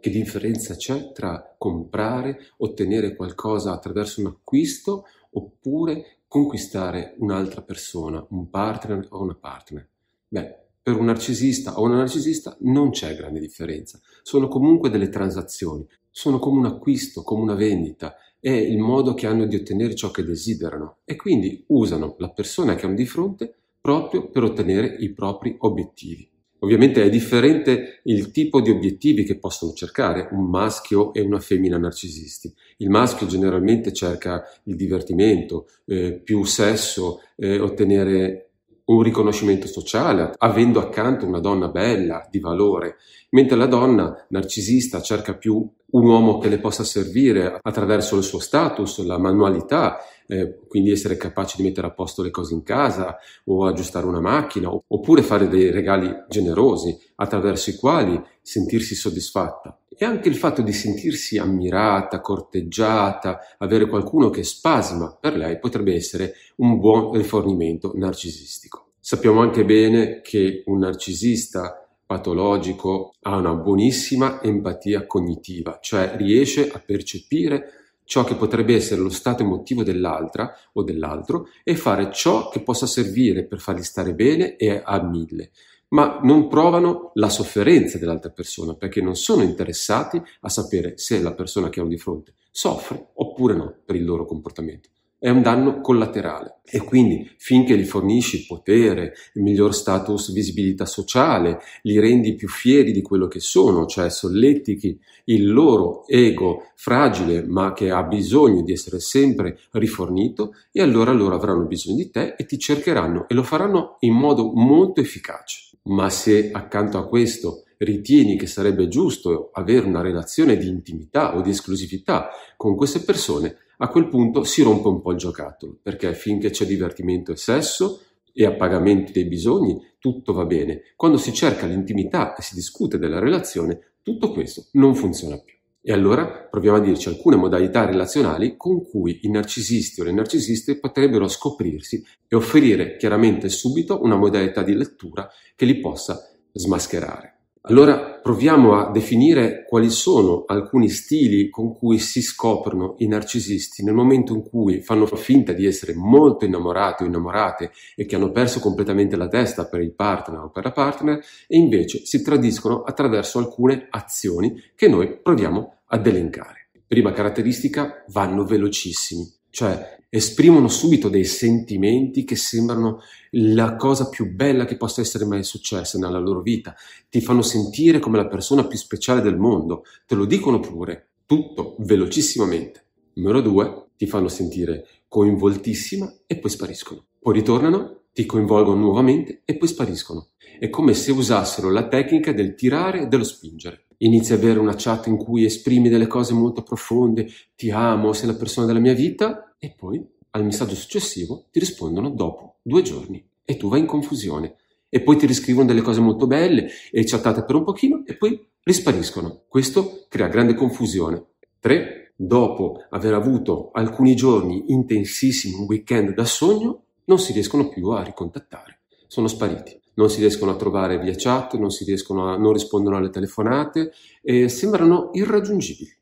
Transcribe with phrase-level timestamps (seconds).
[0.00, 8.48] Che differenza c'è tra comprare, ottenere qualcosa attraverso un acquisto oppure conquistare un'altra persona, un
[8.48, 9.86] partner o una partner?
[10.26, 14.00] Beh, per un narcisista o una narcisista non c'è grande differenza.
[14.22, 19.26] Sono comunque delle transazioni, sono come un acquisto, come una vendita, è il modo che
[19.26, 23.54] hanno di ottenere ciò che desiderano e quindi usano la persona che hanno di fronte
[23.78, 26.26] proprio per ottenere i propri obiettivi.
[26.60, 31.78] Ovviamente è differente il tipo di obiettivi che possono cercare un maschio e una femmina
[31.78, 32.52] narcisisti.
[32.78, 38.50] Il maschio generalmente cerca il divertimento, eh, più sesso, eh, ottenere
[38.90, 42.96] un riconoscimento sociale, avendo accanto una donna bella, di valore,
[43.30, 48.40] mentre la donna narcisista cerca più un uomo che le possa servire attraverso il suo
[48.40, 49.98] status, la manualità,
[50.30, 54.20] eh, quindi essere capace di mettere a posto le cose in casa o aggiustare una
[54.20, 59.76] macchina, oppure fare dei regali generosi attraverso i quali sentirsi soddisfatta.
[59.88, 65.94] E anche il fatto di sentirsi ammirata, corteggiata, avere qualcuno che spasima per lei potrebbe
[65.94, 68.92] essere un buon rifornimento narcisistico.
[69.00, 76.82] Sappiamo anche bene che un narcisista patologico ha una buonissima empatia cognitiva, cioè riesce a
[76.84, 77.79] percepire
[78.10, 82.84] ciò che potrebbe essere lo stato emotivo dell'altra o dell'altro e fare ciò che possa
[82.84, 85.52] servire per fargli stare bene e a mille,
[85.90, 91.34] ma non provano la sofferenza dell'altra persona perché non sono interessati a sapere se la
[91.34, 94.88] persona che hanno di fronte soffre oppure no per il loro comportamento
[95.20, 102.00] è un danno collaterale e quindi finché gli fornisci potere, miglior status, visibilità sociale, li
[102.00, 107.90] rendi più fieri di quello che sono, cioè solletichi il loro ego fragile ma che
[107.90, 112.58] ha bisogno di essere sempre rifornito e allora loro avranno bisogno di te e ti
[112.58, 115.76] cercheranno e lo faranno in modo molto efficace.
[115.82, 121.42] Ma se accanto a questo ritieni che sarebbe giusto avere una relazione di intimità o
[121.42, 126.12] di esclusività con queste persone, a quel punto si rompe un po' il giocattolo, perché
[126.12, 128.02] finché c'è divertimento e sesso
[128.32, 130.82] e appagamento dei bisogni, tutto va bene.
[130.96, 135.54] Quando si cerca l'intimità e si discute della relazione, tutto questo non funziona più.
[135.82, 140.78] E allora proviamo a dirci alcune modalità relazionali con cui i narcisisti o le narcisiste
[140.78, 145.26] potrebbero scoprirsi e offrire chiaramente subito una modalità di lettura
[145.56, 146.20] che li possa
[146.52, 147.39] smascherare.
[147.64, 153.92] Allora proviamo a definire quali sono alcuni stili con cui si scoprono i narcisisti nel
[153.92, 158.60] momento in cui fanno finta di essere molto innamorati o innamorate e che hanno perso
[158.60, 163.38] completamente la testa per il partner o per la partner e invece si tradiscono attraverso
[163.38, 166.70] alcune azioni che noi proviamo ad elencare.
[166.86, 173.00] Prima caratteristica, vanno velocissimi, cioè esprimono subito dei sentimenti che sembrano
[173.32, 176.74] la cosa più bella che possa essere mai successa nella loro vita,
[177.08, 181.76] ti fanno sentire come la persona più speciale del mondo, te lo dicono pure, tutto
[181.78, 182.84] velocissimamente.
[183.14, 187.04] Numero due, ti fanno sentire coinvoltissima e poi spariscono.
[187.18, 190.30] Poi ritornano, ti coinvolgono nuovamente e poi spariscono.
[190.58, 193.86] È come se usassero la tecnica del tirare e dello spingere.
[194.02, 198.28] Inizi a avere una chat in cui esprimi delle cose molto profonde, ti amo, sei
[198.28, 203.22] la persona della mia vita, e poi al messaggio successivo ti rispondono dopo due giorni
[203.44, 204.54] e tu vai in confusione
[204.88, 208.42] e poi ti riscrivono delle cose molto belle e chattate per un pochino e poi
[208.62, 209.42] rispariscono.
[209.48, 211.26] Questo crea grande confusione.
[211.60, 212.14] 3.
[212.16, 218.02] Dopo aver avuto alcuni giorni intensissimi, un weekend da sogno, non si riescono più a
[218.02, 218.80] ricontattare.
[219.06, 219.79] Sono spariti.
[220.00, 225.10] Non si riescono a trovare via chat, non, a, non rispondono alle telefonate e sembrano
[225.12, 225.94] irraggiungibili.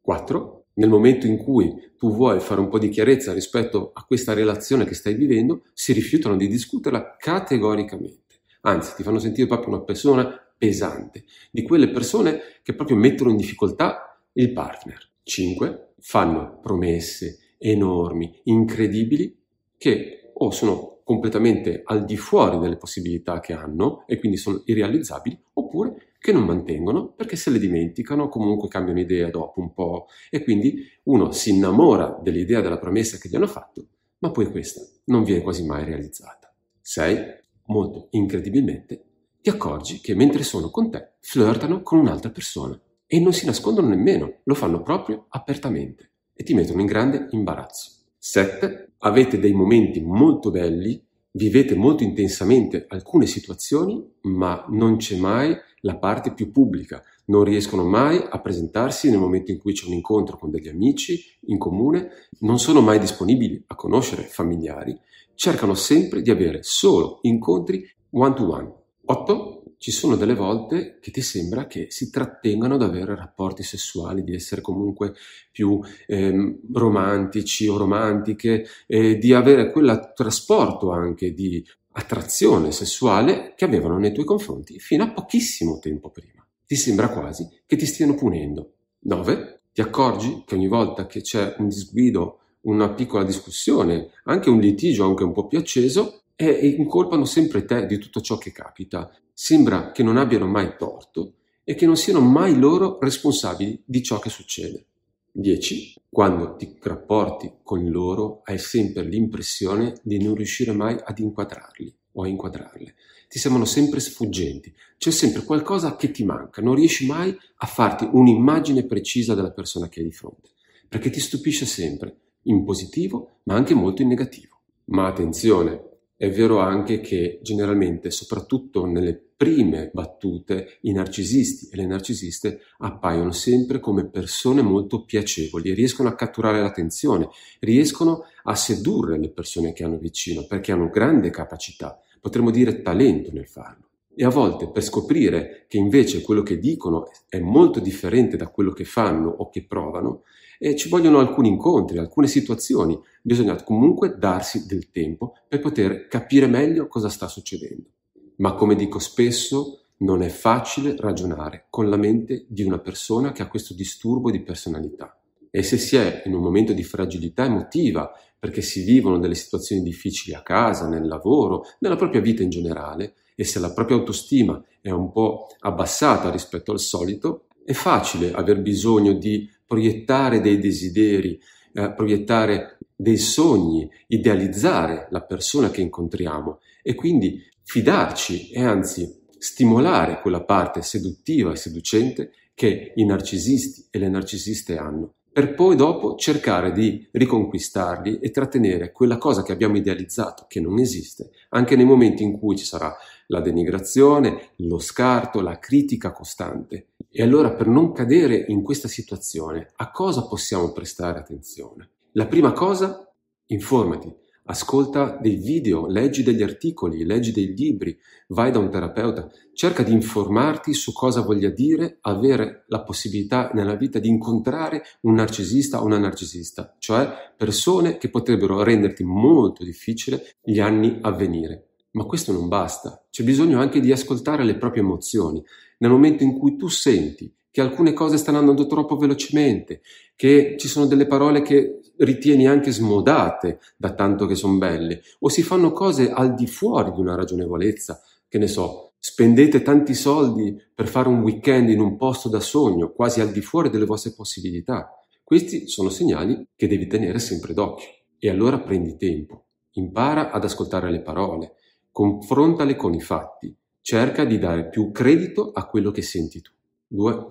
[0.00, 4.32] 4 nel momento in cui tu vuoi fare un po' di chiarezza rispetto a questa
[4.32, 8.20] relazione che stai vivendo, si rifiutano di discuterla categoricamente.
[8.60, 13.36] Anzi, ti fanno sentire proprio una persona pesante, di quelle persone che proprio mettono in
[13.36, 15.10] difficoltà il partner.
[15.24, 15.94] 5.
[15.98, 19.36] Fanno promesse enormi, incredibili,
[19.76, 25.40] che o sono completamente al di fuori delle possibilità che hanno e quindi sono irrealizzabili,
[25.54, 30.42] oppure che non mantengono perché se le dimenticano, comunque cambiano idea dopo un po' e
[30.42, 33.86] quindi uno si innamora dell'idea della promessa che gli hanno fatto,
[34.18, 36.54] ma poi questa non viene quasi mai realizzata.
[36.80, 37.40] 6.
[37.66, 39.04] Molto incredibilmente
[39.40, 43.88] ti accorgi che mentre sono con te flirtano con un'altra persona e non si nascondono
[43.88, 48.04] nemmeno, lo fanno proprio apertamente e ti mettono in grande imbarazzo.
[48.18, 48.91] 7.
[49.04, 51.02] Avete dei momenti molto belli,
[51.32, 57.02] vivete molto intensamente alcune situazioni, ma non c'è mai la parte più pubblica.
[57.24, 61.20] Non riescono mai a presentarsi nel momento in cui c'è un incontro con degli amici
[61.46, 62.10] in comune,
[62.40, 64.96] non sono mai disponibili a conoscere familiari,
[65.34, 68.72] cercano sempre di avere solo incontri one to one.
[69.04, 69.61] 8.
[69.82, 74.32] Ci sono delle volte che ti sembra che si trattengano ad avere rapporti sessuali, di
[74.32, 75.12] essere comunque
[75.50, 83.64] più ehm, romantici o romantiche, eh, di avere quel trasporto anche di attrazione sessuale che
[83.64, 86.46] avevano nei tuoi confronti fino a pochissimo tempo prima.
[86.64, 88.74] Ti sembra quasi che ti stiano punendo.
[89.00, 89.62] 9.
[89.72, 95.04] Ti accorgi che ogni volta che c'è un disguido, una piccola discussione, anche un litigio
[95.04, 99.10] anche un po' più acceso, e incolpano sempre te di tutto ciò che capita.
[99.32, 101.34] Sembra che non abbiano mai torto
[101.64, 104.86] e che non siano mai loro responsabili di ciò che succede.
[105.34, 105.94] 10.
[106.10, 112.22] Quando ti rapporti con loro hai sempre l'impressione di non riuscire mai ad inquadrarli o
[112.22, 112.94] a inquadrarle.
[113.28, 118.06] Ti sembrano sempre sfuggenti, c'è sempre qualcosa che ti manca, non riesci mai a farti
[118.10, 120.50] un'immagine precisa della persona che hai di fronte,
[120.86, 124.60] perché ti stupisce sempre, in positivo ma anche molto in negativo.
[124.86, 125.91] Ma attenzione,
[126.22, 133.32] è vero anche che generalmente, soprattutto nelle prime battute, i narcisisti e le narcisiste appaiono
[133.32, 137.28] sempre come persone molto piacevoli, riescono a catturare l'attenzione,
[137.58, 143.32] riescono a sedurre le persone che hanno vicino perché hanno grande capacità, potremmo dire talento
[143.32, 143.88] nel farlo.
[144.14, 148.72] E a volte per scoprire che invece quello che dicono è molto differente da quello
[148.72, 150.22] che fanno o che provano,
[150.58, 156.46] e ci vogliono alcuni incontri, alcune situazioni, bisogna comunque darsi del tempo per poter capire
[156.46, 157.88] meglio cosa sta succedendo.
[158.36, 163.42] Ma come dico spesso, non è facile ragionare con la mente di una persona che
[163.42, 165.20] ha questo disturbo di personalità.
[165.50, 169.82] E se si è in un momento di fragilità emotiva, perché si vivono delle situazioni
[169.82, 174.62] difficili a casa, nel lavoro, nella propria vita in generale, e se la propria autostima
[174.80, 181.40] è un po' abbassata rispetto al solito, è facile aver bisogno di proiettare dei desideri,
[181.72, 190.20] eh, proiettare dei sogni, idealizzare la persona che incontriamo e quindi fidarci e anzi stimolare
[190.20, 196.14] quella parte seduttiva e seducente che i narcisisti e le narcisiste hanno, per poi dopo
[196.16, 201.86] cercare di riconquistarli e trattenere quella cosa che abbiamo idealizzato, che non esiste, anche nei
[201.86, 202.94] momenti in cui ci sarà
[203.28, 206.88] la denigrazione, lo scarto, la critica costante.
[207.10, 211.88] E allora per non cadere in questa situazione, a cosa possiamo prestare attenzione?
[212.12, 213.10] La prima cosa,
[213.46, 214.14] informati,
[214.52, 219.92] ascolta dei video, leggi degli articoli, leggi dei libri, vai da un terapeuta, cerca di
[219.92, 225.86] informarti su cosa voglia dire avere la possibilità nella vita di incontrare un narcisista o
[225.86, 231.68] una narcisista, cioè persone che potrebbero renderti molto difficile gli anni a venire.
[231.92, 235.42] Ma questo non basta, c'è bisogno anche di ascoltare le proprie emozioni.
[235.78, 239.82] Nel momento in cui tu senti che alcune cose stanno andando troppo velocemente,
[240.16, 245.28] che ci sono delle parole che ritieni anche smodate da tanto che sono belle, o
[245.28, 250.56] si fanno cose al di fuori di una ragionevolezza, che ne so, spendete tanti soldi
[250.74, 254.12] per fare un weekend in un posto da sogno, quasi al di fuori delle vostre
[254.12, 254.90] possibilità.
[255.24, 257.88] Questi sono segnali che devi tenere sempre d'occhio.
[258.18, 261.54] E allora prendi tempo, impara ad ascoltare le parole,
[261.90, 266.52] confrontale con i fatti, cerca di dare più credito a quello che senti tu.
[266.86, 267.26] 2.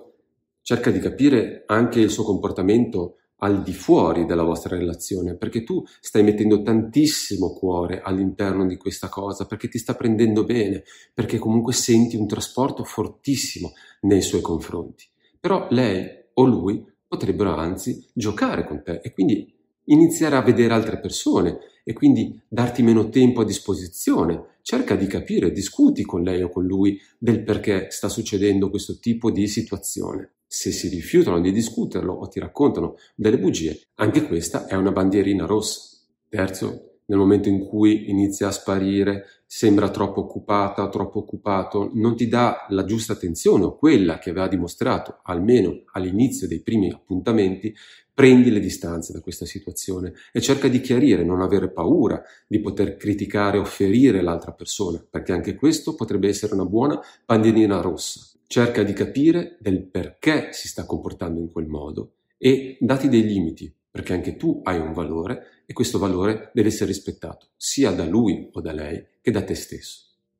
[0.61, 5.83] Cerca di capire anche il suo comportamento al di fuori della vostra relazione, perché tu
[5.99, 10.83] stai mettendo tantissimo cuore all'interno di questa cosa, perché ti sta prendendo bene,
[11.13, 15.05] perché comunque senti un trasporto fortissimo nei suoi confronti.
[15.39, 19.51] Però lei o lui potrebbero anzi giocare con te e quindi
[19.85, 24.59] iniziare a vedere altre persone e quindi darti meno tempo a disposizione.
[24.61, 29.31] Cerca di capire, discuti con lei o con lui del perché sta succedendo questo tipo
[29.31, 30.33] di situazione.
[30.53, 35.45] Se si rifiutano di discuterlo o ti raccontano delle bugie, anche questa è una bandierina
[35.45, 36.05] rossa.
[36.27, 42.27] Terzo, nel momento in cui inizia a sparire, sembra troppo occupata, troppo occupato, non ti
[42.27, 47.73] dà la giusta attenzione o quella che aveva dimostrato, almeno all'inizio dei primi appuntamenti,
[48.13, 52.97] prendi le distanze da questa situazione e cerca di chiarire, non avere paura di poter
[52.97, 58.31] criticare o ferire l'altra persona, perché anche questo potrebbe essere una buona bandierina rossa.
[58.51, 63.73] Cerca di capire del perché si sta comportando in quel modo e dati dei limiti,
[63.89, 68.49] perché anche tu hai un valore e questo valore deve essere rispettato sia da lui
[68.51, 70.10] o da lei che da te stesso.